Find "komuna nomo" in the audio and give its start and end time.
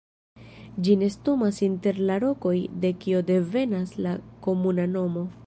4.49-5.29